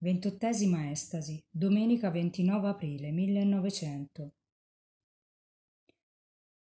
[0.00, 4.32] Ventottesima estasi, domenica 29 aprile 1900.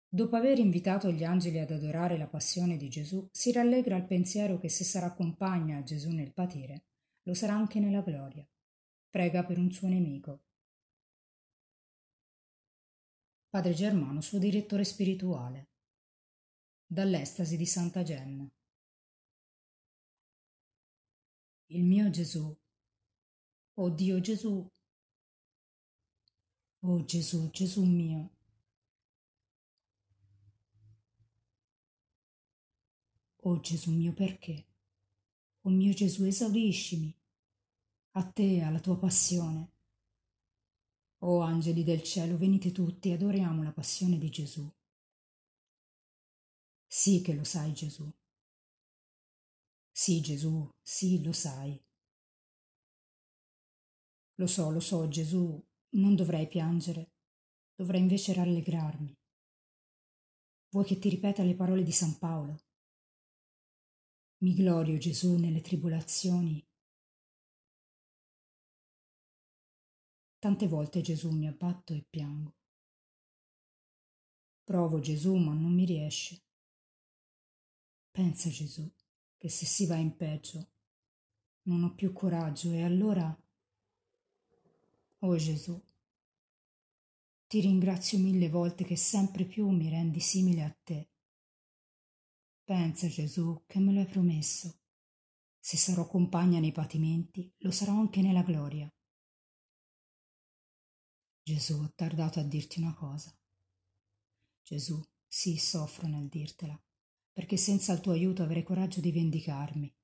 [0.07, 4.57] Dopo aver invitato gli angeli ad adorare la passione di Gesù, si rallegra al pensiero
[4.57, 6.85] che se sarà compagna a Gesù nel patire,
[7.23, 8.47] lo sarà anche nella gloria.
[9.09, 10.43] Prega per un suo nemico.
[13.49, 15.71] Padre Germano, suo direttore spirituale.
[16.85, 18.49] Dall'estasi di Santa Gemma.
[21.65, 22.57] Il mio Gesù
[23.77, 24.69] Oh Dio Gesù.
[26.83, 28.29] Oh Gesù, Gesù mio.
[33.43, 34.65] Oh Gesù mio, perché?
[35.61, 37.15] Oh mio Gesù, esauriscimi.
[38.13, 39.69] A te, alla tua passione.
[41.23, 44.65] Oh angeli del cielo, venite tutti, adoriamo la passione di Gesù.
[46.87, 48.11] Sì che lo sai Gesù.
[49.91, 51.81] Sì Gesù, sì lo sai.
[54.35, 57.13] Lo so, lo so, Gesù, non dovrei piangere,
[57.73, 59.17] dovrei invece rallegrarmi.
[60.71, 62.63] Vuoi che ti ripeta le parole di San Paolo?
[64.39, 66.61] Mi glorio, Gesù, nelle tribolazioni.
[70.37, 72.57] Tante volte Gesù mi abbatto e piango.
[74.65, 76.43] Provo Gesù, ma non mi riesce.
[78.11, 78.91] Pensa Gesù,
[79.37, 80.71] che se si va in peggio
[81.63, 83.35] non ho più coraggio e allora
[85.21, 85.81] Oh Gesù,
[87.47, 91.09] ti ringrazio mille volte che sempre più mi rendi simile a te.
[92.63, 94.81] Pensa Gesù che me lo hai promesso.
[95.59, 98.87] Se sarò compagna nei patimenti, lo sarò anche nella gloria.
[101.43, 103.33] Gesù, ho tardato a dirti una cosa.
[104.63, 106.77] Gesù, sì, soffro nel dirtela,
[107.31, 109.94] perché senza il tuo aiuto avrei coraggio di vendicarmi.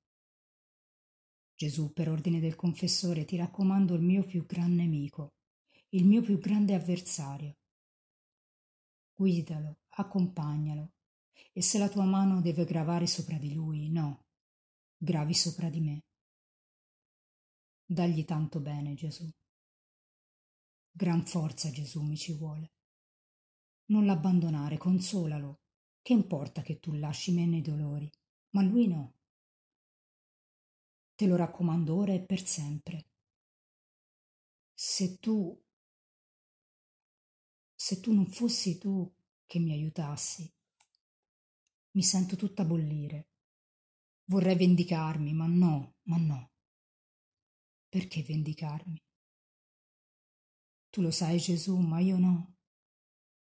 [1.61, 5.35] Gesù, per ordine del confessore, ti raccomando il mio più gran nemico,
[5.89, 7.53] il mio più grande avversario.
[9.13, 10.93] Guidalo, accompagnalo,
[11.53, 14.21] e se la tua mano deve gravare sopra di lui, no,
[14.97, 15.99] gravi sopra di me.
[17.85, 19.29] Dagli tanto bene, Gesù.
[20.89, 22.71] Gran forza, Gesù, mi ci vuole.
[23.91, 25.59] Non l'abbandonare, consolalo.
[26.01, 28.09] Che importa che tu lasci me nei dolori,
[28.55, 29.20] ma lui no.
[31.21, 33.09] Te lo raccomando ora e per sempre.
[34.73, 35.55] Se tu,
[37.75, 39.07] se tu non fossi tu
[39.45, 40.51] che mi aiutassi,
[41.91, 43.29] mi sento tutta bollire.
[44.31, 46.53] Vorrei vendicarmi, ma no, ma no.
[47.87, 48.99] Perché vendicarmi?
[50.89, 52.55] Tu lo sai, Gesù, ma io no.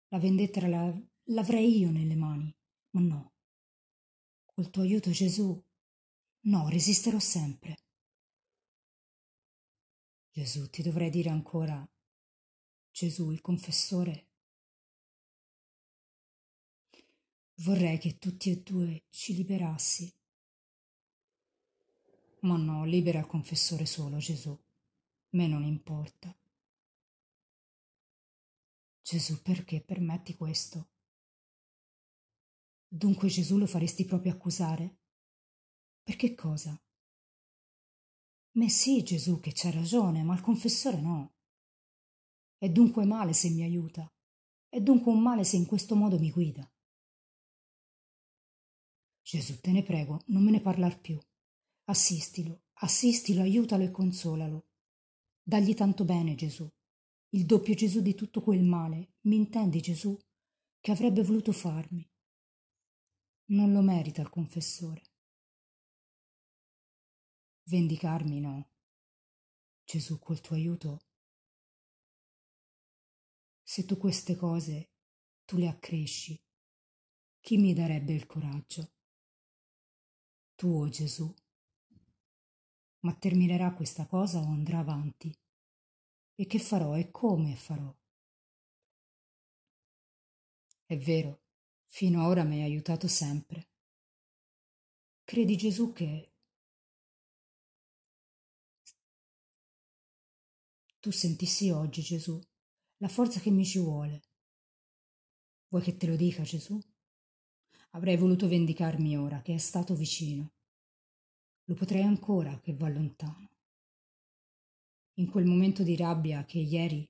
[0.08, 0.91] La vendetta la,
[1.25, 2.52] l'avrei io nelle mani,
[2.96, 3.34] ma no.
[4.44, 5.63] Col tuo aiuto, Gesù,
[6.42, 7.76] No, resisterò sempre.
[10.32, 11.86] Gesù, ti dovrei dire ancora,
[12.92, 14.28] Gesù, il confessore.
[17.56, 20.14] Vorrei che tutti e due ci liberassi.
[22.42, 24.58] Ma no, libera il confessore solo, Gesù.
[25.32, 26.34] Me non importa.
[29.02, 30.90] Gesù, perché permetti questo?
[32.88, 35.00] Dunque Gesù lo faresti proprio accusare?
[36.09, 36.75] Per che cosa?
[38.53, 41.36] Me sì, Gesù, che c'ha ragione, ma il confessore no.
[42.58, 44.12] È dunque male se mi aiuta.
[44.68, 46.68] È dunque un male se in questo modo mi guida.
[49.22, 51.20] Gesù, te ne prego, non me ne parlar più.
[51.84, 54.70] Assistilo, assistilo, aiutalo e consolalo.
[55.44, 56.68] Dagli tanto bene, Gesù.
[57.36, 60.18] Il doppio Gesù di tutto quel male, mi intendi, Gesù,
[60.80, 62.03] che avrebbe voluto farmi.
[63.52, 65.09] Non lo merita il confessore.
[67.69, 68.68] Vendicarmi no.
[69.85, 71.02] Gesù, col tuo aiuto.
[73.62, 74.90] Se tu queste cose
[75.46, 76.41] tu le accresci,
[77.40, 78.94] chi mi darebbe il coraggio?
[80.56, 81.31] Tu, oh Gesù.
[83.02, 85.32] Ma terminerà questa cosa o andrà avanti?
[86.34, 87.96] E che farò e come farò?
[90.85, 91.44] È vero,
[91.85, 93.70] fino ad ora mi hai aiutato sempre.
[95.23, 96.28] Credi Gesù che
[100.99, 102.40] tu sentissi oggi, Gesù,
[102.97, 104.22] la forza che mi ci vuole.
[105.69, 106.79] Vuoi che te lo dica, Gesù?
[107.91, 110.51] Avrei voluto vendicarmi ora che è stato vicino.
[111.66, 113.49] Lo potrei ancora che va lontano.
[115.16, 117.07] In quel momento di rabbia che ieri,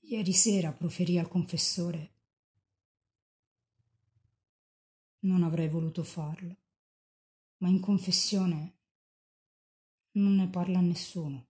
[0.00, 2.16] ieri sera proferì al confessore,
[5.20, 6.56] non avrei voluto farlo,
[7.58, 8.76] ma in confessione
[10.12, 11.47] non ne parla nessuno.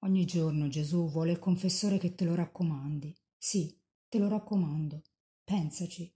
[0.00, 3.16] Ogni giorno Gesù vuole il confessore che te lo raccomandi.
[3.36, 3.76] Sì,
[4.08, 5.02] te lo raccomando.
[5.42, 6.12] Pensaci.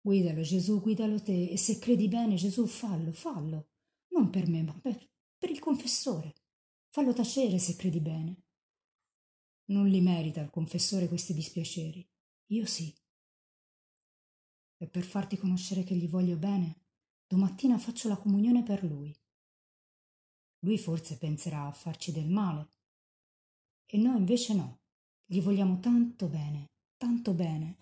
[0.00, 3.70] Guidalo Gesù, guidalo te e se credi bene Gesù fallo, fallo.
[4.08, 6.34] Non per me, ma per, per il confessore.
[6.88, 8.42] Fallo tacere se credi bene.
[9.66, 12.06] Non li merita il confessore questi dispiaceri.
[12.48, 12.94] Io sì.
[14.76, 16.82] E per farti conoscere che gli voglio bene,
[17.26, 19.14] domattina faccio la comunione per lui.
[20.64, 22.68] Lui forse penserà a farci del male.
[23.86, 24.80] E noi invece no.
[25.26, 27.76] Gli vogliamo tanto bene, tanto bene.